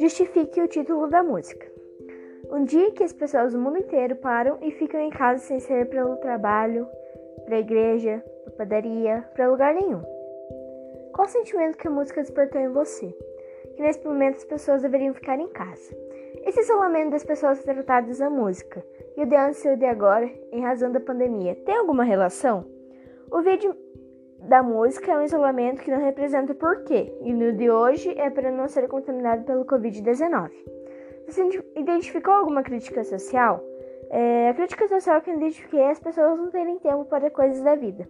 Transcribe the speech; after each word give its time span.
Justifique 0.00 0.60
o 0.60 0.68
título 0.68 1.08
da 1.08 1.22
música. 1.22 1.66
Um 2.50 2.64
dia 2.64 2.90
que 2.90 3.04
as 3.04 3.12
pessoas 3.12 3.52
do 3.52 3.58
mundo 3.58 3.78
inteiro 3.78 4.16
param 4.16 4.58
e 4.60 4.70
ficam 4.70 5.00
em 5.00 5.10
casa 5.10 5.38
sem 5.44 5.60
ser 5.60 5.88
pelo 5.88 6.16
trabalho, 6.16 6.86
para 7.44 7.56
a 7.56 7.60
igreja, 7.60 8.24
para 8.44 8.52
a 8.52 8.56
padaria, 8.56 9.24
para 9.34 9.50
lugar 9.50 9.74
nenhum. 9.74 10.02
Qual 11.12 11.26
o 11.26 11.30
sentimento 11.30 11.78
que 11.78 11.88
a 11.88 11.90
música 11.90 12.20
despertou 12.20 12.60
em 12.60 12.68
você? 12.68 13.14
Que 13.76 13.82
nesse 13.82 14.04
momento 14.04 14.36
as 14.36 14.44
pessoas 14.44 14.82
deveriam 14.82 15.14
ficar 15.14 15.38
em 15.38 15.48
casa. 15.48 15.94
Esse 16.44 16.60
isolamento 16.60 17.10
das 17.10 17.24
pessoas 17.24 17.62
tratadas 17.62 18.18
na 18.18 18.30
música 18.30 18.84
e 19.16 19.22
o 19.22 19.26
de 19.26 19.36
antes 19.36 19.64
e 19.64 19.68
o 19.68 19.76
de 19.76 19.86
agora, 19.86 20.30
em 20.50 20.62
razão 20.62 20.90
da 20.90 21.00
pandemia, 21.00 21.54
tem 21.54 21.76
alguma 21.76 22.04
relação? 22.04 22.64
O 23.30 23.42
vídeo 23.42 23.74
da 24.42 24.62
música 24.62 25.12
é 25.12 25.18
um 25.18 25.22
isolamento 25.22 25.82
que 25.82 25.90
não 25.90 26.00
representa 26.00 26.52
o 26.52 26.56
porquê, 26.56 27.12
e 27.20 27.32
no 27.32 27.52
de 27.52 27.70
hoje 27.70 28.12
é 28.18 28.30
para 28.30 28.50
não 28.50 28.68
ser 28.68 28.88
contaminado 28.88 29.44
pelo 29.44 29.64
Covid-19. 29.64 30.50
Você 31.26 31.62
identificou 31.76 32.34
alguma 32.34 32.62
crítica 32.62 33.04
social? 33.04 33.62
É, 34.10 34.48
a 34.48 34.54
crítica 34.54 34.88
social 34.88 35.20
que 35.20 35.30
eu 35.30 35.36
identifiquei 35.36 35.80
é 35.80 35.90
as 35.90 36.00
pessoas 36.00 36.38
não 36.38 36.50
terem 36.50 36.78
tempo 36.78 37.04
para 37.04 37.30
coisas 37.30 37.62
da 37.62 37.76
vida. 37.76 38.08